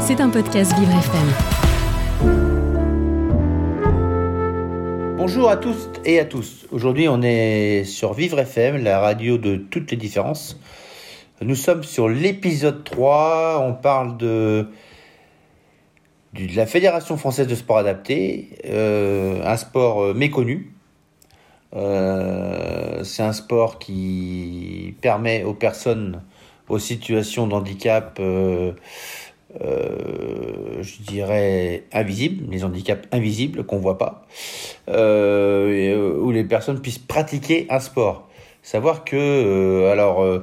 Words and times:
C'est 0.00 0.20
un 0.20 0.30
podcast 0.30 0.72
Vivre 0.78 0.92
FM. 0.92 1.28
Bonjour 5.16 5.50
à 5.50 5.56
tous 5.56 5.88
et 6.04 6.18
à 6.18 6.24
tous. 6.24 6.66
Aujourd'hui, 6.72 7.08
on 7.08 7.22
est 7.22 7.84
sur 7.84 8.14
Vivre 8.14 8.38
FM, 8.40 8.82
la 8.82 8.98
radio 9.00 9.38
de 9.38 9.56
toutes 9.56 9.90
les 9.90 9.96
différences. 9.96 10.58
Nous 11.42 11.54
sommes 11.54 11.84
sur 11.84 12.08
l'épisode 12.08 12.84
3. 12.84 13.64
On 13.66 13.72
parle 13.74 14.16
de, 14.16 14.66
la 16.34 16.66
Fédération 16.66 17.16
française 17.16 17.46
de 17.46 17.54
sport 17.54 17.78
adapté, 17.78 18.50
euh, 18.66 19.42
un 19.44 19.56
sport 19.56 20.02
euh, 20.02 20.14
méconnu. 20.14 20.74
Euh, 21.76 23.04
c'est 23.04 23.22
un 23.22 23.32
sport 23.32 23.78
qui 23.78 24.94
permet 25.00 25.44
aux 25.44 25.54
personnes 25.54 26.20
aux 26.70 26.78
situations 26.78 27.46
d'handicap, 27.46 28.18
euh, 28.20 28.72
euh, 29.60 30.82
je 30.82 31.02
dirais, 31.02 31.84
invisibles, 31.92 32.50
les 32.50 32.64
handicaps 32.64 33.06
invisibles 33.12 33.64
qu'on 33.64 33.78
voit 33.78 33.98
pas, 33.98 34.26
euh, 34.88 36.16
où 36.18 36.30
les 36.30 36.44
personnes 36.44 36.80
puissent 36.80 36.98
pratiquer 36.98 37.66
un 37.68 37.80
sport. 37.80 38.28
Savoir 38.62 39.04
que, 39.04 39.88
alors, 39.90 40.42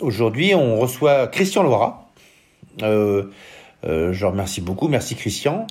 aujourd'hui, 0.00 0.54
on 0.54 0.78
reçoit 0.78 1.28
Christian 1.28 1.62
Loira. 1.62 2.08
je 2.80 4.24
remercie 4.24 4.60
beaucoup. 4.60 4.88
Merci 4.88 5.14
Christian. 5.14 5.66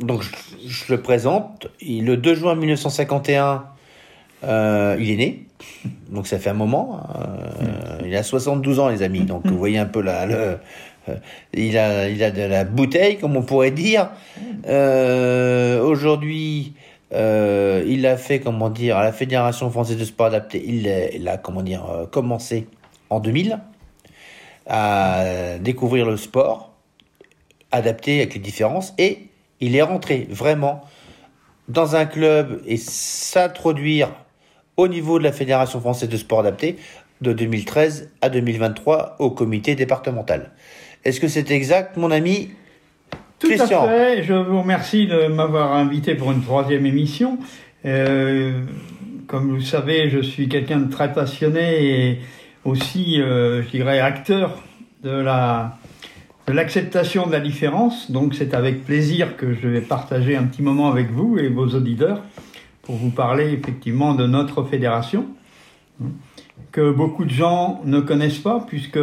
Donc, 0.00 0.22
je, 0.22 0.30
je 0.66 0.92
le 0.92 1.00
présente. 1.00 1.68
Le 1.80 2.16
2 2.16 2.34
juin 2.34 2.54
1951, 2.54 3.64
euh, 4.44 4.96
il 5.00 5.10
est 5.10 5.16
né, 5.16 5.44
donc 6.10 6.26
ça 6.26 6.38
fait 6.38 6.50
un 6.50 6.54
moment. 6.54 7.00
Euh, 7.16 8.06
il 8.06 8.14
a 8.16 8.22
72 8.22 8.80
ans, 8.80 8.88
les 8.88 9.02
amis. 9.02 9.20
Donc 9.20 9.46
vous 9.46 9.56
voyez 9.58 9.78
un 9.78 9.86
peu 9.86 10.02
là, 10.02 10.26
le, 10.26 10.58
euh, 11.08 11.14
il 11.54 11.76
a, 11.78 12.08
il 12.08 12.22
a 12.22 12.30
de 12.30 12.42
la 12.42 12.64
bouteille, 12.64 13.18
comme 13.18 13.36
on 13.36 13.42
pourrait 13.42 13.70
dire. 13.70 14.10
Aujourd'hui, 15.82 16.74
il 17.12 18.06
a 18.06 18.16
fait, 18.16 18.40
comment 18.40 18.70
dire, 18.70 18.96
à 18.96 19.04
la 19.04 19.12
Fédération 19.12 19.70
française 19.70 19.96
de 19.98 20.04
sport 20.04 20.26
adapté. 20.26 20.62
Il, 20.66 20.88
a- 20.88 21.10
il 21.12 21.28
a, 21.28 21.36
comment 21.36 21.62
dire, 21.62 21.84
commencé 22.10 22.66
en 23.10 23.20
2000 23.20 23.58
à 24.66 25.58
découvrir 25.60 26.06
le 26.06 26.16
sport 26.16 26.72
adapté 27.72 28.20
avec 28.20 28.34
les 28.34 28.40
différences 28.40 28.94
et 28.98 29.26
il 29.60 29.74
est 29.76 29.82
rentré 29.82 30.26
vraiment 30.30 30.82
dans 31.68 31.96
un 31.96 32.04
club 32.06 32.60
et 32.66 32.76
s'introduire 32.76 34.10
au 34.82 34.88
niveau 34.88 35.18
de 35.18 35.24
la 35.24 35.32
Fédération 35.32 35.80
française 35.80 36.08
de 36.08 36.16
sport 36.16 36.40
adapté 36.40 36.76
de 37.20 37.32
2013 37.32 38.10
à 38.20 38.28
2023 38.28 39.16
au 39.20 39.30
comité 39.30 39.76
départemental. 39.76 40.50
Est-ce 41.04 41.20
que 41.20 41.28
c'est 41.28 41.50
exact, 41.52 41.96
mon 41.96 42.10
ami 42.10 42.50
Tout 43.38 43.46
Christian 43.46 43.84
à 43.84 43.88
fait. 43.88 44.22
Je 44.24 44.34
vous 44.34 44.60
remercie 44.60 45.06
de 45.06 45.28
m'avoir 45.28 45.74
invité 45.74 46.16
pour 46.16 46.32
une 46.32 46.42
troisième 46.42 46.84
émission. 46.84 47.38
Euh, 47.84 48.62
comme 49.28 49.50
vous 49.50 49.56
le 49.56 49.62
savez, 49.62 50.10
je 50.10 50.18
suis 50.18 50.48
quelqu'un 50.48 50.80
de 50.80 50.90
très 50.90 51.12
passionné 51.12 52.08
et 52.08 52.18
aussi, 52.64 53.20
euh, 53.20 53.62
je 53.62 53.68
dirais, 53.68 54.00
acteur 54.00 54.62
de 55.04 55.10
la 55.10 55.78
de 56.48 56.52
l'acceptation 56.52 57.28
de 57.28 57.32
la 57.32 57.38
différence. 57.38 58.10
Donc, 58.10 58.34
c'est 58.34 58.52
avec 58.52 58.84
plaisir 58.84 59.36
que 59.36 59.54
je 59.54 59.68
vais 59.68 59.80
partager 59.80 60.36
un 60.36 60.42
petit 60.42 60.60
moment 60.60 60.90
avec 60.90 61.08
vous 61.12 61.38
et 61.38 61.46
vos 61.46 61.68
auditeurs 61.68 62.20
pour 62.82 62.96
vous 62.96 63.10
parler 63.10 63.52
effectivement 63.52 64.14
de 64.14 64.26
notre 64.26 64.64
fédération 64.64 65.26
que 66.72 66.90
beaucoup 66.90 67.24
de 67.24 67.30
gens 67.30 67.80
ne 67.84 68.00
connaissent 68.00 68.38
pas 68.38 68.64
puisque 68.66 68.98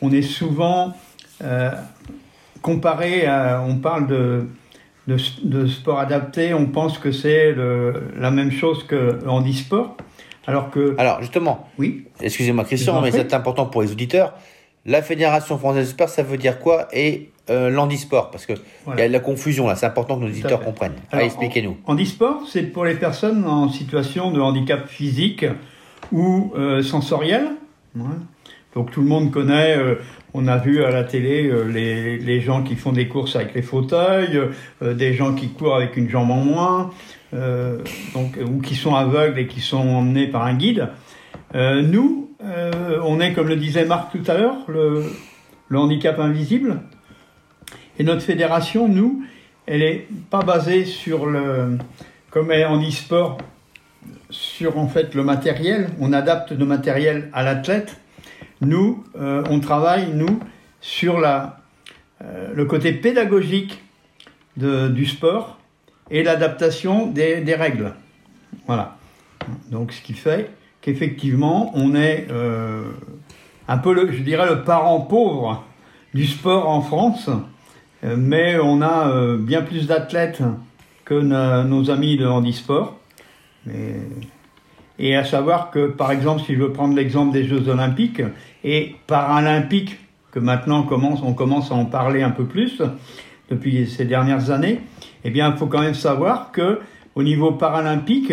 on 0.00 0.10
est 0.12 0.22
souvent 0.22 0.94
euh, 1.42 1.70
comparé 2.62 3.26
à, 3.26 3.62
on 3.66 3.76
parle 3.76 4.06
de, 4.06 4.48
de, 5.06 5.16
de 5.44 5.66
sport 5.66 5.98
adapté, 5.98 6.54
on 6.54 6.66
pense 6.66 6.98
que 6.98 7.12
c'est 7.12 7.54
la 8.16 8.30
même 8.30 8.52
chose 8.52 8.84
que 8.84 9.26
handisport, 9.26 9.96
alors 10.46 10.70
que 10.70 10.94
Alors, 10.98 11.20
justement, 11.20 11.68
oui, 11.78 12.06
excusez-moi 12.20 12.64
Christian, 12.64 13.00
mais 13.02 13.10
c'est 13.10 13.34
important 13.34 13.66
pour 13.66 13.82
les 13.82 13.92
auditeurs. 13.92 14.34
La 14.86 15.02
Fédération 15.02 15.58
française 15.58 15.86
de 15.86 15.90
sport, 15.90 16.08
ça 16.08 16.22
veut 16.22 16.38
dire 16.38 16.60
quoi? 16.60 16.88
Et 16.92 17.30
euh, 17.50 17.70
l'handisport 17.70 18.30
Parce 18.30 18.46
que 18.46 18.52
Voilà. 18.84 19.00
il 19.00 19.02
y 19.02 19.04
a 19.04 19.08
de 19.08 19.12
la 19.12 19.20
confusion 19.20 19.66
là, 19.68 19.76
c'est 19.76 19.86
important 19.86 20.16
que 20.16 20.22
nos 20.22 20.28
auditeurs 20.28 20.60
comprennent. 20.60 20.92
Alors, 21.10 21.12
Allez, 21.12 21.26
expliquez-nous. 21.26 21.76
handisport, 21.86 22.42
c'est 22.48 22.62
pour 22.62 22.84
les 22.84 22.94
personnes 22.94 23.44
en 23.46 23.68
situation 23.68 24.30
de 24.30 24.40
handicap 24.40 24.86
physique 24.88 25.44
ou 26.12 26.52
euh, 26.56 26.82
sensoriel. 26.82 27.48
Ouais. 27.96 28.02
Donc 28.74 28.90
tout 28.90 29.00
le 29.00 29.08
monde 29.08 29.30
connaît, 29.30 29.76
euh, 29.76 29.96
on 30.34 30.46
a 30.46 30.58
vu 30.58 30.84
à 30.84 30.90
la 30.90 31.04
télé 31.04 31.50
les, 31.68 32.18
les 32.18 32.40
gens 32.40 32.62
qui 32.62 32.76
font 32.76 32.92
des 32.92 33.08
courses 33.08 33.34
avec 33.34 33.54
les 33.54 33.62
fauteuils, 33.62 34.38
des 34.82 35.14
gens 35.14 35.34
qui 35.34 35.48
courent 35.48 35.74
avec 35.76 35.96
une 35.96 36.08
jambe 36.08 36.30
en 36.30 36.36
moins, 36.36 36.90
donc, 37.32 38.36
ou 38.46 38.60
qui 38.60 38.74
sont 38.74 38.94
aveugles 38.94 39.38
et 39.38 39.46
qui 39.46 39.60
sont 39.60 39.78
emmenés 39.88 40.26
par 40.28 40.44
un 40.44 40.54
guide. 40.54 40.88
Nous, 41.54 42.30
on 43.02 43.20
est, 43.20 43.32
comme 43.32 43.48
le 43.48 43.56
disait 43.56 43.86
Marc 43.86 44.12
tout 44.12 44.30
à 44.30 44.34
l'heure, 44.34 44.56
le, 44.68 45.04
le 45.68 45.78
handicap 45.78 46.18
invisible. 46.20 46.82
Et 47.98 48.04
notre 48.04 48.22
fédération, 48.22 48.88
nous, 48.88 49.24
elle 49.66 49.82
est 49.82 50.06
pas 50.30 50.42
basée 50.42 50.84
sur 50.84 51.26
le, 51.26 51.78
comme 52.30 52.50
en 52.50 52.80
e-sport, 52.80 53.38
sur 54.30 54.78
en 54.78 54.88
fait 54.88 55.14
le 55.14 55.24
matériel. 55.24 55.88
On 56.00 56.12
adapte 56.12 56.52
le 56.52 56.64
matériel 56.64 57.28
à 57.32 57.42
l'athlète. 57.42 57.96
Nous, 58.60 59.04
euh, 59.20 59.42
on 59.50 59.60
travaille 59.60 60.12
nous 60.12 60.40
sur 60.80 61.18
la, 61.18 61.60
euh, 62.22 62.52
le 62.54 62.64
côté 62.64 62.92
pédagogique 62.92 63.82
du 64.56 65.06
sport 65.06 65.58
et 66.10 66.22
l'adaptation 66.22 67.06
des, 67.06 67.54
règles. 67.54 67.94
Voilà. 68.66 68.96
Donc, 69.70 69.92
ce 69.92 70.02
qui 70.02 70.14
fait 70.14 70.50
qu'effectivement, 70.80 71.70
on 71.74 71.94
est 71.94 72.26
euh, 72.30 72.90
un 73.68 73.78
peu, 73.78 73.92
le, 73.92 74.10
je 74.10 74.22
dirais, 74.22 74.48
le 74.48 74.64
parent 74.64 75.00
pauvre 75.00 75.64
du 76.14 76.26
sport 76.26 76.68
en 76.68 76.80
France, 76.80 77.30
mais 78.04 78.58
on 78.58 78.80
a 78.82 79.08
euh, 79.10 79.36
bien 79.38 79.62
plus 79.62 79.86
d'athlètes 79.86 80.42
que 81.04 81.14
nos 81.64 81.90
amis 81.90 82.16
de 82.16 82.26
handisport. 82.26 82.98
Mais- 83.66 84.00
Et 85.00 85.14
à 85.14 85.24
savoir 85.24 85.70
que, 85.70 85.86
par 85.86 86.10
exemple, 86.10 86.42
si 86.44 86.54
je 86.54 86.58
veux 86.60 86.72
prendre 86.72 86.94
l'exemple 86.96 87.32
des 87.32 87.44
Jeux 87.44 87.68
Olympiques 87.68 88.20
et 88.64 88.96
Paralympiques, 89.06 89.96
que 90.32 90.40
maintenant 90.40 90.82
commence, 90.82 91.20
on 91.22 91.34
commence 91.34 91.70
à 91.70 91.74
en 91.74 91.84
parler 91.84 92.22
un 92.22 92.30
peu 92.30 92.44
plus 92.44 92.82
depuis 93.48 93.86
ces 93.86 94.04
dernières 94.04 94.50
années, 94.50 94.80
eh 95.24 95.30
bien, 95.30 95.50
il 95.52 95.56
faut 95.56 95.66
quand 95.66 95.80
même 95.80 95.94
savoir 95.94 96.50
que 96.52 96.80
au 97.14 97.22
niveau 97.22 97.52
paralympique, 97.52 98.32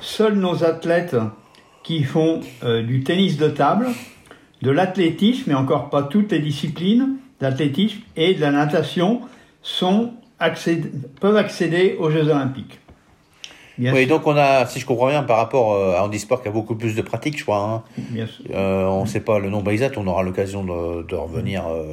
seuls 0.00 0.34
nos 0.34 0.64
athlètes 0.64 1.16
qui 1.84 2.02
font 2.02 2.40
euh, 2.64 2.82
du 2.82 3.02
tennis 3.02 3.38
de 3.38 3.48
table, 3.48 3.86
de 4.62 4.70
l'athlétisme, 4.70 5.50
et 5.50 5.54
encore 5.54 5.90
pas 5.90 6.02
toutes 6.02 6.32
les 6.32 6.40
disciplines 6.40 7.16
d'athlétisme 7.40 7.98
et 8.16 8.34
de 8.34 8.40
la 8.40 8.50
natation, 8.50 9.20
sont 9.62 10.12
peuvent 11.20 11.36
accéder 11.36 11.96
aux 11.98 12.10
Jeux 12.10 12.28
Olympiques. 12.28 12.78
Bien 13.76 13.92
Oui, 13.94 14.00
sûr. 14.06 14.08
donc 14.08 14.26
on 14.26 14.36
a, 14.36 14.66
si 14.66 14.80
je 14.80 14.86
comprends 14.86 15.08
bien, 15.08 15.22
par 15.22 15.36
rapport 15.38 15.72
euh, 15.72 15.96
à 15.96 16.02
handisport 16.04 16.42
qui 16.42 16.48
a 16.48 16.50
beaucoup 16.50 16.74
plus 16.74 16.94
de 16.94 17.02
pratiques, 17.02 17.38
je 17.38 17.42
crois. 17.44 17.58
hein, 17.62 17.82
Bien 17.96 18.26
sûr. 18.26 18.44
Euh, 18.54 18.84
on 18.86 19.02
ne 19.02 19.06
sait 19.08 19.20
pas 19.20 19.38
le 19.38 19.48
nombre 19.50 19.70
exact, 19.70 19.96
on 19.98 20.06
aura 20.06 20.22
l'occasion 20.22 20.64
de, 20.64 21.02
de 21.02 21.14
revenir 21.14 21.66
euh, 21.66 21.84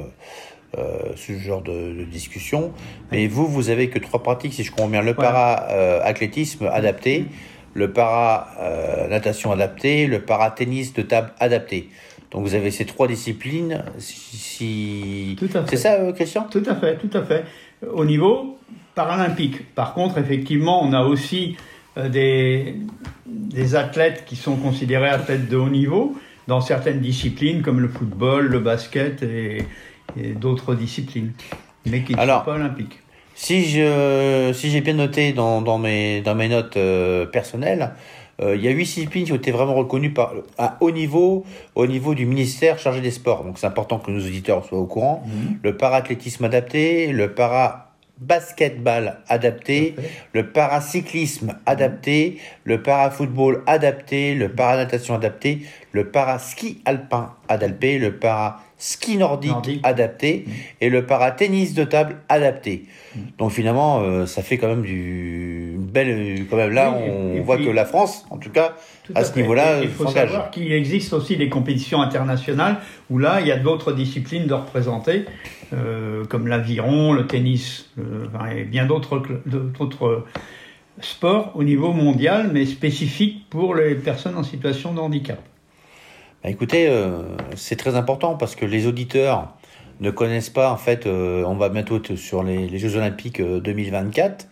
euh, 0.78 1.14
sur 1.16 1.34
ce 1.36 1.40
genre 1.40 1.62
de, 1.62 1.92
de 1.98 2.04
discussion. 2.04 2.72
Mais 3.12 3.26
vous, 3.26 3.46
vous 3.46 3.70
avez 3.70 3.88
que 3.90 3.98
trois 3.98 4.22
pratiques, 4.22 4.52
si 4.54 4.64
je 4.64 4.70
comprends 4.70 4.88
bien. 4.88 5.02
Le 5.02 5.12
Voilà. 5.14 5.30
para-athlétisme 5.30 6.66
adapté, 6.72 7.26
le 7.74 7.92
para-natation 7.92 9.52
adapté, 9.52 10.06
le 10.06 10.20
para-tennis 10.20 10.92
de 10.94 11.02
table 11.02 11.32
adapté. 11.38 11.88
Donc 12.30 12.42
vous 12.44 12.54
avez 12.54 12.70
ces 12.70 12.84
trois 12.84 13.08
disciplines. 13.08 13.82
Si, 13.98 14.14
si- 14.36 15.36
Tout 15.38 15.48
à 15.54 15.62
fait. 15.62 15.70
C'est 15.70 15.76
ça, 15.76 15.92
euh, 15.94 16.12
Christian? 16.12 16.46
Tout 16.50 16.62
à 16.66 16.74
fait, 16.74 16.96
tout 16.98 17.10
à 17.16 17.22
fait. 17.22 17.44
Au 17.90 18.04
niveau 18.04 18.58
paralympique, 18.94 19.74
par 19.74 19.94
contre, 19.94 20.18
effectivement, 20.18 20.82
on 20.84 20.92
a 20.92 21.02
aussi 21.04 21.56
euh, 21.96 22.08
des, 22.08 22.74
des 23.26 23.74
athlètes 23.76 24.24
qui 24.26 24.36
sont 24.36 24.56
considérés 24.56 25.08
athlètes 25.08 25.48
de 25.48 25.56
haut 25.56 25.68
niveau 25.70 26.16
dans 26.48 26.60
certaines 26.60 27.00
disciplines 27.00 27.62
comme 27.62 27.80
le 27.80 27.88
football, 27.88 28.46
le 28.48 28.58
basket 28.58 29.22
et, 29.22 29.64
et 30.20 30.28
d'autres 30.32 30.74
disciplines, 30.74 31.32
mais 31.86 32.02
qui 32.02 32.14
ne 32.14 32.18
sont 32.20 32.26
pas 32.26 32.54
olympiques. 32.54 32.98
Si 33.34 33.66
je 33.66 34.50
si 34.52 34.70
j'ai 34.70 34.80
bien 34.80 34.94
noté 34.94 35.32
dans, 35.32 35.62
dans 35.62 35.78
mes 35.78 36.22
dans 36.22 36.34
mes 36.34 36.48
notes 36.48 36.76
euh, 36.76 37.24
personnelles, 37.26 37.90
euh, 38.40 38.54
il 38.54 38.62
y 38.62 38.68
a 38.68 38.70
huit 38.70 38.84
disciplines 38.84 39.24
qui 39.24 39.32
ont 39.32 39.36
été 39.36 39.50
vraiment 39.50 39.74
reconnues 39.74 40.12
par 40.12 40.32
à 40.58 40.76
haut 40.80 40.90
niveau 40.90 41.44
au 41.74 41.86
niveau 41.86 42.14
du 42.14 42.26
ministère 42.26 42.78
chargé 42.78 43.00
des 43.00 43.10
sports. 43.10 43.44
Donc 43.44 43.58
c'est 43.58 43.66
important 43.66 43.98
que 43.98 44.10
nos 44.10 44.20
auditeurs 44.20 44.64
soient 44.64 44.78
au 44.78 44.86
courant. 44.86 45.24
Le 45.62 45.76
para-athlétisme 45.76 46.44
adapté, 46.44 47.12
le 47.12 47.34
para 47.34 47.88
basketball 48.20 49.18
adapté, 49.28 49.94
le 50.32 50.50
paracyclisme 50.50 51.56
adapté, 51.66 52.38
le 52.64 52.82
para-football 52.82 53.62
adapté, 53.66 54.34
le 54.34 54.48
para-natation 54.48 55.14
adapté, 55.14 55.62
le 55.92 56.10
para-ski 56.10 56.80
alpin 56.84 57.34
adapté, 57.48 57.98
le 57.98 58.16
ski 58.78 59.16
nordique, 59.16 59.80
adapté 59.82 60.44
mm. 60.46 60.50
et 60.80 60.88
le 60.88 61.04
para-tennis 61.04 61.74
de 61.74 61.84
table 61.84 62.18
adapté. 62.28 62.86
Mm. 63.14 63.18
Donc 63.38 63.50
finalement, 63.50 64.00
euh, 64.00 64.24
ça 64.24 64.42
fait 64.42 64.56
quand 64.56 64.68
même 64.68 64.82
du 64.82 65.76
belle. 65.78 66.46
Quand 66.48 66.56
même 66.56 66.72
là, 66.72 66.92
on, 66.92 67.40
voit 67.42 67.58
que 67.58 67.68
la 67.68 67.84
France, 67.84 68.24
en 68.30 68.38
tout 68.38 68.50
cas, 68.50 68.76
à, 69.14 69.24
ce 69.24 69.36
niveau-là, 69.36 69.82
il 69.82 69.88
faut 69.88 70.06
savoir 70.06 70.50
qu'il 70.50 70.72
existe 70.72 71.12
aussi 71.12 71.36
des 71.36 71.48
compétitions 71.48 72.00
internationales 72.00 72.76
où 73.10 73.18
là, 73.18 73.40
il 73.40 73.46
y 73.46 73.52
a 73.52 73.58
d'autres 73.58 73.92
disciplines 73.92 74.46
de 74.46 74.54
représenter, 74.54 75.24
euh, 75.72 76.24
comme 76.24 76.46
l'aviron, 76.46 77.12
le 77.12 77.26
tennis, 77.26 77.90
euh, 77.98 78.26
et 78.56 78.64
bien 78.64 78.86
d'autres 78.86 79.22
d'autres 79.46 80.24
sports 81.00 81.52
au 81.54 81.64
niveau 81.64 81.92
mondial, 81.92 82.50
mais 82.52 82.66
spécifiques 82.66 83.48
pour 83.50 83.74
les 83.74 83.94
personnes 83.94 84.36
en 84.36 84.42
situation 84.42 84.92
de 84.94 85.00
handicap. 85.00 85.40
Bah, 86.42 86.50
écoutez, 86.50 86.86
euh, 86.88 87.22
c'est 87.56 87.76
très 87.76 87.96
important 87.96 88.36
parce 88.36 88.54
que 88.54 88.64
les 88.64 88.86
auditeurs 88.86 89.56
ne 90.00 90.10
connaissent 90.10 90.50
pas, 90.50 90.70
en 90.70 90.76
fait, 90.76 91.06
euh, 91.06 91.42
on 91.44 91.56
va 91.56 91.68
bientôt 91.68 91.96
être 91.96 92.14
sur 92.14 92.44
les, 92.44 92.78
Jeux 92.78 92.96
Olympiques 92.96 93.42
2024. 93.42 94.44
Euh, 94.44 94.46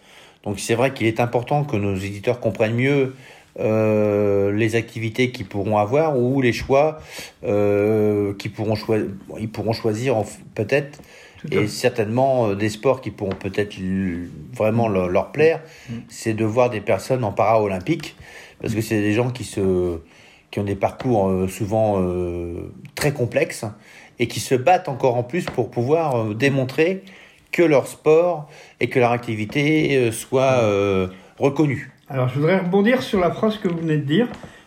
Donc 0.45 0.59
c'est 0.59 0.75
vrai 0.75 0.93
qu'il 0.93 1.07
est 1.07 1.21
important 1.21 1.65
que 1.65 1.77
nos 1.77 1.95
éditeurs 1.95 2.41
comprennent 2.41 2.75
mieux 2.75 3.15
les 3.59 4.77
activités 4.77 5.31
qu'ils 5.31 5.47
pourront 5.47 5.79
avoir 5.79 6.19
ou 6.19 6.43
les 6.43 6.53
choix 6.53 6.99
qu'ils 7.43 8.53
pourront, 8.53 8.75
choisir, 8.75 9.09
ils 9.39 9.49
pourront 9.49 9.73
choisir 9.73 10.23
peut-être 10.55 11.01
et 11.51 11.67
certainement 11.67 12.53
des 12.53 12.69
sports 12.69 13.01
qui 13.01 13.11
pourront 13.11 13.31
peut-être 13.35 13.75
vraiment 14.53 14.89
leur, 14.89 15.33
plaire, 15.33 15.63
mm. 15.89 15.95
c'est 16.09 16.35
de 16.35 16.45
voir 16.45 16.69
des 16.69 16.83
personnes 16.83 17.25
en 17.25 17.33
para-olympique 17.33 18.15
parce 18.61 18.75
que 18.75 18.83
c'est 18.83 19.01
des 19.01 19.15
gens 19.15 19.31
qui 19.31 19.45
se 19.45 20.01
qui 20.51 20.61
ont 20.61 20.65
des 20.65 20.75
parcours 20.75 21.29
euh, 21.29 21.49
souvent 21.49 22.01
euh, 22.01 22.73
très 22.95 23.13
complexes 23.13 23.65
et 24.19 24.29
qui 24.29 24.41
se 24.41 24.55
battent 24.55 24.89
encore 24.89 25.17
en 25.17 25.23
plus 25.23 25.45
pour 25.45 25.71
pouvoir 25.71 26.17
euh, 26.17 26.35
démontrer 26.35 27.03
que 27.53 27.63
leur 27.63 27.87
sport 27.87 28.49
et 28.81 28.89
que 28.89 28.99
leur 28.99 29.13
activité 29.13 30.11
soit 30.13 30.61
reconnue. 31.39 31.91
Alors 32.11 32.29
je 32.29 32.35
voudrais 32.35 32.59
rebondir 32.59 33.03
sur 33.03 33.19
la 33.19 33.31
phrase 33.31 33.57
que 33.57 33.69
vous 33.69 33.79
venez 33.79 33.97
de 33.97 34.05
dire, 34.05 34.27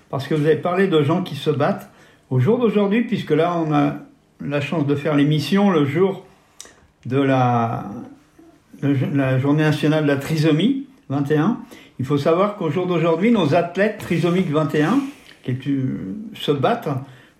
parce 0.10 0.28
que 0.28 0.34
vous 0.34 0.46
avez 0.46 0.56
parlé 0.56 0.88
de 0.88 1.04
gens 1.04 1.22
qui 1.22 1.36
se 1.36 1.52
battent. 1.52 1.92
Au 2.32 2.40
jour 2.40 2.58
d'aujourd'hui, 2.58 3.04
puisque 3.04 3.30
là 3.30 3.56
on 3.64 3.72
a 3.74 3.98
la 4.42 4.62
chance 4.62 4.88
de 4.88 4.96
faire 4.96 5.14
l'émission 5.14 5.70
le 5.70 5.86
jour 5.86 6.26
de 7.06 7.22
la, 7.22 7.86
la 8.82 9.38
journée 9.38 9.64
nationale 9.64 10.04
de 10.04 10.08
la 10.08 10.18
trisomie 10.18 10.88
21, 11.10 11.60
il 12.00 12.06
faut 12.06 12.18
savoir 12.18 12.56
qu'au 12.56 12.72
jour 12.72 12.88
d'aujourd'hui, 12.88 13.32
nos 13.32 13.54
athlètes 13.54 14.00
trisomiques 14.00 14.50
21 14.50 15.00
qui 15.44 15.58
se 16.34 16.52
battent 16.52 16.90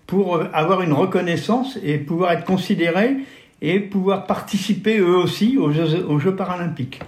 pour 0.06 0.40
avoir 0.52 0.82
une 0.82 0.92
reconnaissance 0.92 1.78
et 1.84 1.98
pouvoir 1.98 2.32
être 2.32 2.44
considérés 2.44 3.18
et 3.62 3.80
pouvoir 3.80 4.26
participer 4.26 4.98
eux 4.98 5.16
aussi 5.16 5.58
aux 5.58 5.70
Jeux, 5.70 6.34
paralympiques. 6.34 7.00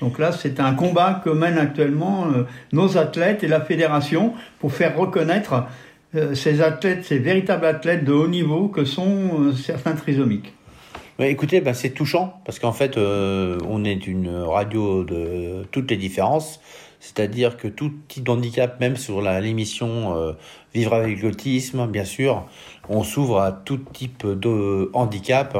Donc 0.00 0.18
là, 0.18 0.30
c'est 0.30 0.60
un 0.60 0.74
combat 0.74 1.22
que 1.24 1.30
mènent 1.30 1.58
actuellement 1.58 2.26
euh, 2.26 2.44
nos 2.72 2.98
athlètes 2.98 3.42
et 3.42 3.48
la 3.48 3.62
fédération 3.62 4.34
pour 4.58 4.72
faire 4.72 4.96
reconnaître 4.96 5.64
euh, 6.14 6.34
ces 6.34 6.60
athlètes, 6.60 7.04
ces 7.04 7.18
véritables 7.18 7.64
athlètes 7.64 8.04
de 8.04 8.12
haut 8.12 8.28
niveau 8.28 8.68
que 8.68 8.84
sont 8.84 9.40
euh, 9.40 9.52
certains 9.52 9.94
trisomiques. 9.94 10.52
écoutez, 11.18 11.62
ben, 11.62 11.72
c'est 11.72 11.90
touchant 11.90 12.40
parce 12.44 12.58
qu'en 12.58 12.72
fait, 12.72 12.98
on 12.98 13.84
est 13.84 14.06
une 14.06 14.28
radio 14.28 15.02
de 15.02 15.64
toutes 15.70 15.90
les 15.90 15.96
différences. 15.96 16.60
C'est-à-dire 17.00 17.56
que 17.56 17.68
tout 17.68 17.92
type 18.08 18.24
d'handicap, 18.24 18.80
même 18.80 18.96
sur 18.96 19.20
l'émission 19.20 20.16
euh, 20.16 20.32
Vivre 20.74 20.94
avec 20.94 21.22
l'autisme, 21.22 21.86
bien 21.86 22.04
sûr, 22.04 22.46
on 22.90 23.02
s'ouvre 23.02 23.40
à 23.40 23.50
tout 23.50 23.78
type 23.78 24.26
de 24.26 24.90
handicap 24.92 25.56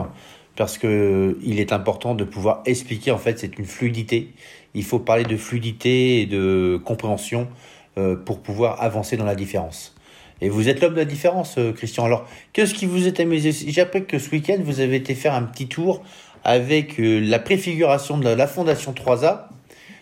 parce 0.57 0.77
que 0.77 1.39
il 1.43 1.59
est 1.59 1.73
important 1.73 2.15
de 2.15 2.25
pouvoir 2.25 2.63
expliquer. 2.67 3.13
En 3.13 3.19
fait, 3.19 3.39
c'est 3.39 3.59
une 3.59 3.65
fluidité. 3.65 4.35
Il 4.75 4.85
faut 4.85 4.99
parler 4.99 5.25
de 5.25 5.39
fluidité 5.39 6.21
et 6.21 6.27
de 6.27 6.79
compréhension 6.85 7.49
euh, 7.97 8.15
pour 8.15 8.41
pouvoir 8.41 8.83
avancer 8.83 9.17
dans 9.17 9.25
la 9.25 9.35
différence. 9.35 9.95
Et 10.43 10.51
vous 10.51 10.69
êtes 10.69 10.83
l'homme 10.83 10.93
de 10.93 10.99
la 10.99 11.07
différence, 11.07 11.57
euh, 11.57 11.73
Christian. 11.73 12.05
Alors, 12.05 12.29
qu'est-ce 12.53 12.75
qui 12.75 12.85
vous 12.85 13.07
est 13.07 13.19
amusé? 13.19 13.53
J'ai 13.53 13.81
appris 13.81 14.05
que 14.05 14.19
ce 14.19 14.31
week-end, 14.31 14.59
vous 14.63 14.81
avez 14.81 14.97
été 14.97 15.15
faire 15.15 15.33
un 15.33 15.45
petit 15.45 15.67
tour 15.67 16.03
avec 16.45 16.97
la 16.99 17.39
préfiguration 17.39 18.19
de 18.19 18.29
la 18.29 18.47
Fondation 18.47 18.93
3A 18.93 19.49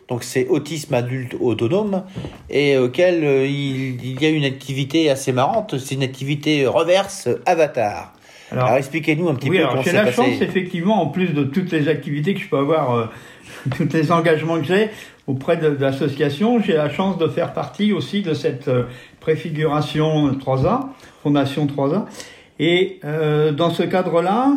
donc 0.09 0.23
c'est 0.23 0.49
autisme 0.49 0.95
adulte 0.95 1.35
autonome 1.41 2.05
et 2.51 2.77
auquel 2.77 3.25
euh, 3.25 3.47
il, 3.47 4.21
y 4.21 4.27
a 4.27 4.29
une 4.29 4.45
activité 4.45 5.11
assez 5.11 5.33
marrante, 5.33 5.79
c'est 5.79 5.95
une 5.95 6.03
activité 6.03 6.67
reverse 6.67 7.29
avatar. 7.47 8.12
Alors, 8.53 8.73
expliquez-nous 8.73 9.29
un 9.29 9.35
petit 9.35 9.51
peu 9.51 9.65
comment 9.67 9.83
J'ai 9.83 9.93
la 9.93 10.12
chance 10.12 10.41
effectivement, 10.41 11.03
en 11.03 11.06
plus 11.06 11.29
de 11.29 11.45
toutes 11.45 11.73
les 11.73 11.89
activités 11.89 12.35
que 12.35 12.41
je 12.41 12.49
peux 12.49 12.59
avoir, 12.59 12.95
euh, 12.95 13.06
tous 13.77 13.89
les 13.93 14.12
engagements 14.12 14.59
que 14.59 14.67
j'ai 14.67 14.91
auprès 15.27 15.56
de, 15.56 15.69
l'association, 15.69 16.61
j'ai 16.61 16.75
la 16.75 16.91
chance 16.91 17.17
de 17.17 17.27
faire 17.27 17.55
partie 17.55 17.93
aussi 17.93 18.21
de 18.21 18.35
cette 18.35 18.69
euh, 18.69 18.85
préfiguration 19.21 20.31
3A, 20.33 20.89
Fondation 21.23 21.67
3A. 21.67 22.05
Et 22.61 23.01
dans 23.03 23.71
ce 23.71 23.83
cadre-là, 23.83 24.53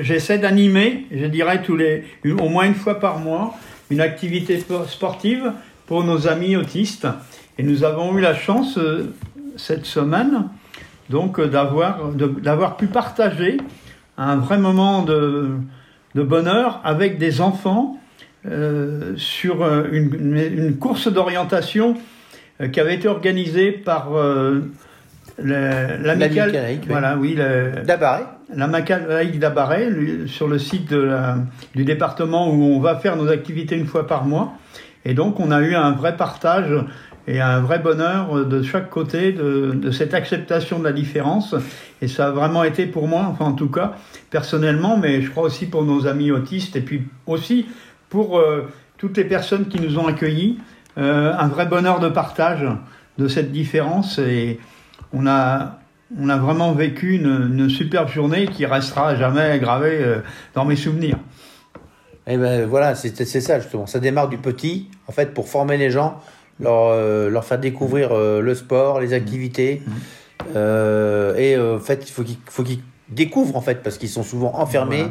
j'essaie 0.00 0.38
d'animer, 0.38 1.04
je 1.10 1.26
dirais 1.26 1.62
tous 1.62 1.74
les, 1.74 2.04
au 2.24 2.48
moins 2.48 2.64
une 2.64 2.76
fois 2.76 3.00
par 3.00 3.18
mois, 3.18 3.54
une 3.90 4.00
activité 4.00 4.62
sportive 4.86 5.52
pour 5.86 6.04
nos 6.04 6.28
amis 6.28 6.56
autistes. 6.56 7.06
Et 7.58 7.62
nous 7.62 7.84
avons 7.84 8.16
eu 8.16 8.20
la 8.20 8.34
chance 8.34 8.78
euh, 8.78 9.14
cette 9.56 9.86
semaine 9.86 10.44
donc 11.10 11.40
euh, 11.40 11.46
d'avoir 11.46 12.12
d'avoir 12.12 12.76
pu 12.76 12.86
partager 12.86 13.56
un 14.16 14.36
vrai 14.36 14.58
moment 14.58 15.02
de, 15.02 15.50
de 16.14 16.22
bonheur 16.22 16.80
avec 16.84 17.18
des 17.18 17.40
enfants 17.40 17.98
euh, 18.46 19.14
sur 19.16 19.66
une, 19.92 20.36
une 20.36 20.76
course 20.76 21.08
d'orientation 21.08 21.96
qui 22.72 22.80
avait 22.80 22.96
été 22.96 23.06
organisée 23.06 23.70
par 23.70 24.10
l'amicale, 25.42 26.80
voilà, 26.88 27.16
oui, 27.16 27.36
d'Abaré. 27.84 28.24
L'amicale 28.54 29.30
d'Abaré, 29.38 29.88
sur 30.26 30.48
le 30.48 30.58
site 30.58 30.90
de 30.90 31.10
du 31.74 31.84
département 31.84 32.50
où 32.50 32.62
on 32.62 32.80
va 32.80 32.96
faire 32.96 33.16
nos 33.16 33.28
activités 33.28 33.76
une 33.76 33.86
fois 33.86 34.06
par 34.06 34.24
mois. 34.24 34.54
Et 35.04 35.14
donc, 35.14 35.40
on 35.40 35.50
a 35.50 35.60
eu 35.60 35.74
un 35.74 35.92
vrai 35.92 36.16
partage 36.16 36.72
et 37.26 37.40
un 37.40 37.60
vrai 37.60 37.78
bonheur 37.78 38.46
de 38.46 38.62
chaque 38.62 38.88
côté 38.88 39.32
de, 39.32 39.72
de, 39.74 39.90
cette 39.90 40.14
acceptation 40.14 40.78
de 40.78 40.84
la 40.84 40.92
différence. 40.92 41.54
Et 42.00 42.08
ça 42.08 42.28
a 42.28 42.30
vraiment 42.30 42.64
été 42.64 42.86
pour 42.86 43.06
moi, 43.06 43.26
enfin 43.30 43.44
en 43.44 43.52
tout 43.52 43.68
cas, 43.68 43.92
personnellement, 44.30 44.96
mais 44.96 45.20
je 45.20 45.30
crois 45.30 45.44
aussi 45.44 45.66
pour 45.66 45.84
nos 45.84 46.06
amis 46.06 46.30
autistes 46.30 46.74
et 46.76 46.80
puis 46.80 47.02
aussi 47.26 47.66
pour 48.08 48.38
euh, 48.38 48.68
toutes 48.96 49.16
les 49.16 49.24
personnes 49.24 49.68
qui 49.68 49.80
nous 49.80 49.98
ont 49.98 50.06
accueillis, 50.06 50.58
euh, 50.96 51.32
un 51.36 51.48
vrai 51.48 51.66
bonheur 51.66 52.00
de 52.00 52.08
partage 52.08 52.66
de 53.18 53.28
cette 53.28 53.52
différence. 53.52 54.18
Et, 54.18 54.58
on 55.12 55.26
a, 55.26 55.78
on 56.18 56.28
a 56.28 56.36
vraiment 56.36 56.72
vécu 56.72 57.14
une, 57.14 57.50
une 57.58 57.70
superbe 57.70 58.08
journée 58.08 58.46
qui 58.46 58.66
restera 58.66 59.14
jamais 59.16 59.58
gravée 59.58 59.98
euh, 60.00 60.20
dans 60.54 60.64
mes 60.64 60.76
souvenirs. 60.76 61.18
Et 62.26 62.34
eh 62.34 62.36
ben 62.36 62.66
voilà, 62.66 62.94
c'est 62.94 63.24
ça 63.24 63.58
justement. 63.58 63.86
Ça 63.86 64.00
démarre 64.00 64.28
du 64.28 64.36
petit, 64.36 64.90
en 65.06 65.12
fait, 65.12 65.32
pour 65.32 65.48
former 65.48 65.78
les 65.78 65.90
gens, 65.90 66.20
leur, 66.60 66.88
euh, 66.88 67.30
leur 67.30 67.42
faire 67.44 67.58
découvrir 67.58 68.12
euh, 68.12 68.42
le 68.42 68.54
sport, 68.54 69.00
les 69.00 69.14
activités. 69.14 69.82
Mmh. 69.86 70.56
et 71.38 71.58
en 71.58 71.80
fait, 71.80 72.04
il 72.06 72.12
faut 72.12 72.62
qu'ils 72.62 72.80
découvrent 73.08 73.56
en 73.56 73.62
fait, 73.62 73.82
parce 73.82 73.96
qu'ils 73.96 74.10
sont 74.10 74.22
souvent 74.22 74.54
enfermés. 74.56 75.06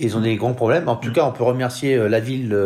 Ils 0.00 0.16
ont 0.16 0.20
des 0.20 0.36
grands 0.36 0.52
problèmes. 0.52 0.88
En 0.88 0.96
tout 0.96 1.12
cas, 1.12 1.24
on 1.24 1.32
peut 1.32 1.44
remercier 1.44 1.96
la 2.08 2.20
ville, 2.20 2.56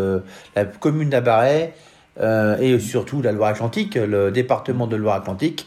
la 0.57 0.65
commune 0.65 1.11
d'Abaret 1.11 1.73
et 2.21 2.79
surtout 2.79 3.23
la 3.23 3.33
Loire-Atlantique, 3.33 3.95
le 3.95 4.31
département 4.31 4.87
de 4.87 4.97
Loire-Atlantique, 4.97 5.67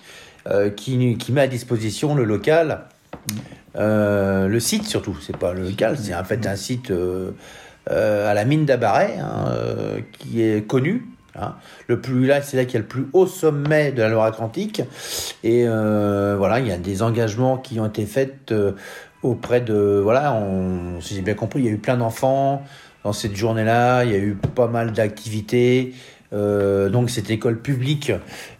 qui, 0.76 1.18
qui, 1.18 1.32
met 1.32 1.42
à 1.42 1.48
disposition 1.48 2.16
le 2.16 2.24
local, 2.24 2.86
euh, 3.78 4.48
le 4.48 4.60
site 4.60 4.86
surtout, 4.86 5.18
c'est 5.22 5.38
pas 5.38 5.54
le 5.54 5.64
local, 5.64 5.98
c'est 6.00 6.16
en 6.16 6.24
fait 6.24 6.46
un 6.48 6.56
site 6.56 6.92
euh, 6.92 7.32
à 7.88 8.34
la 8.34 8.46
mine 8.46 8.66
d'Abaret, 8.66 9.18
hein, 9.20 9.52
qui 10.20 10.42
est 10.42 10.66
connu, 10.66 11.08
Hein. 11.38 11.56
Le 11.88 12.00
plus 12.00 12.28
là, 12.28 12.42
c'est 12.42 12.56
là 12.56 12.64
qu'il 12.64 12.76
y 12.76 12.78
a 12.78 12.80
le 12.80 12.88
plus 12.88 13.08
haut 13.12 13.28
sommet 13.28 13.92
de 13.92 14.02
la 14.02 14.08
Loire-Atlantique. 14.08 14.82
Et 15.44 15.66
voilà, 15.68 16.62
il 16.62 16.68
y 16.68 16.72
a 16.72 16.78
des 16.78 17.04
engagements 17.04 17.58
qui 17.58 17.78
ont 17.78 17.86
été 17.86 18.06
faits 18.06 18.54
auprès 19.22 19.60
de 19.60 20.00
voilà, 20.02 20.34
on, 20.34 21.02
si 21.02 21.16
j'ai 21.16 21.22
bien 21.22 21.34
compris, 21.34 21.60
il 21.60 21.66
y 21.66 21.68
a 21.68 21.72
eu 21.72 21.78
plein 21.78 21.98
d'enfants 21.98 22.64
dans 23.04 23.14
cette 23.14 23.36
journée-là. 23.36 24.06
Il 24.06 24.12
y 24.12 24.16
a 24.16 24.20
eu 24.20 24.36
pas 24.36 24.68
mal 24.68 24.92
d'activités. 24.92 25.94
Euh, 26.36 26.90
donc 26.90 27.10
cette 27.10 27.30
école 27.30 27.62
publique 27.62 28.12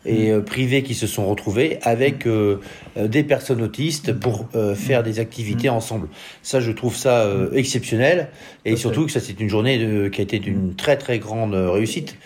et 0.06 0.32
euh, 0.32 0.40
privée 0.40 0.82
qui 0.82 0.94
se 0.94 1.08
sont 1.08 1.26
retrouvées 1.26 1.80
avec 1.82 2.26
euh, 2.26 2.60
des 2.96 3.24
personnes 3.24 3.62
autistes 3.62 4.14
pour 4.14 4.48
faire 4.76 5.04
des 5.04 5.20
activités 5.20 5.70
ensemble. 5.70 6.08
Ça, 6.42 6.60
je 6.60 6.72
trouve 6.72 6.96
ça 6.96 7.28
exceptionnel 7.54 8.30
et 8.64 8.76
surtout 8.76 9.06
que 9.06 9.12
ça 9.12 9.20
c'est 9.20 9.40
une 9.40 9.50
journée 9.50 10.10
qui 10.12 10.22
a 10.22 10.24
été 10.24 10.40
d'une 10.40 10.76
très 10.76 10.98
très 10.98 11.20
grande 11.20 11.54
réussite. 11.54 12.18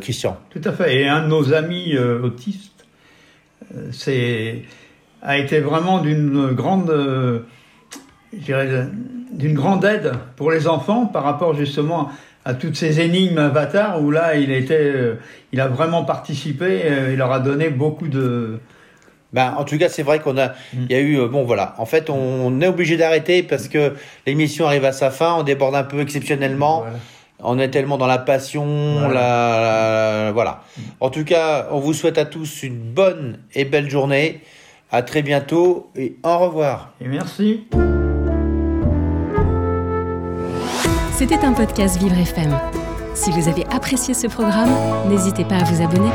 Christian. 0.00 0.36
Tout 0.50 0.62
à 0.64 0.72
fait. 0.72 0.96
Et 0.96 1.06
un 1.06 1.22
de 1.22 1.28
nos 1.28 1.54
amis 1.54 1.96
autistes, 1.96 2.84
c'est 3.92 4.62
a 5.22 5.38
été 5.38 5.60
vraiment 5.60 6.00
d'une 6.00 6.50
grande 6.50 6.92
d'une 8.32 9.54
grande 9.54 9.84
aide 9.84 10.14
pour 10.34 10.50
les 10.50 10.66
enfants 10.66 11.06
par 11.06 11.22
rapport 11.22 11.54
justement 11.54 12.10
à 12.46 12.54
toutes 12.54 12.76
ces 12.76 13.00
énigmes 13.00 13.38
Avatar 13.38 14.00
où 14.00 14.10
là 14.12 14.36
il 14.36 14.52
était, 14.52 14.74
euh, 14.78 15.16
il 15.52 15.60
a 15.60 15.66
vraiment 15.66 16.04
participé, 16.04 16.82
euh, 16.84 17.08
il 17.12 17.18
leur 17.18 17.32
a 17.32 17.40
donné 17.40 17.68
beaucoup 17.68 18.06
de. 18.06 18.60
Ben, 19.32 19.54
en 19.58 19.64
tout 19.64 19.76
cas, 19.76 19.88
c'est 19.88 20.04
vrai 20.04 20.20
qu'on 20.20 20.38
a, 20.38 20.48
mm. 20.48 20.86
il 20.88 20.92
y 20.92 20.94
a 20.94 21.00
eu, 21.00 21.18
euh, 21.18 21.26
bon 21.26 21.42
voilà. 21.42 21.74
En 21.78 21.86
fait, 21.86 22.08
on, 22.08 22.60
est 22.60 22.68
obligé 22.68 22.96
d'arrêter 22.96 23.42
parce 23.42 23.66
que 23.66 23.94
l'émission 24.26 24.66
arrive 24.66 24.84
à 24.84 24.92
sa 24.92 25.10
fin, 25.10 25.34
on 25.34 25.42
déborde 25.42 25.74
un 25.74 25.82
peu 25.82 26.00
exceptionnellement. 26.00 26.84
On 27.40 27.58
est 27.58 27.68
tellement 27.68 27.98
dans 27.98 28.06
la 28.06 28.16
passion, 28.16 29.00
voilà. 29.00 30.30
voilà. 30.32 30.62
En 31.00 31.10
tout 31.10 31.24
cas, 31.24 31.66
on 31.70 31.80
vous 31.80 31.92
souhaite 31.92 32.16
à 32.16 32.24
tous 32.24 32.62
une 32.62 32.78
bonne 32.78 33.40
et 33.54 33.66
belle 33.66 33.90
journée. 33.90 34.40
À 34.92 35.02
très 35.02 35.20
bientôt 35.20 35.90
et 35.96 36.16
au 36.22 36.38
revoir. 36.38 36.94
Et 37.00 37.08
merci. 37.08 37.66
C'était 41.16 41.46
un 41.46 41.54
podcast 41.54 41.96
Vivre 41.96 42.18
FM. 42.18 42.54
Si 43.14 43.30
vous 43.30 43.48
avez 43.48 43.64
apprécié 43.68 44.12
ce 44.12 44.26
programme, 44.26 44.68
n'hésitez 45.08 45.46
pas 45.46 45.56
à 45.56 45.64
vous 45.64 45.82
abonner. 45.82 46.10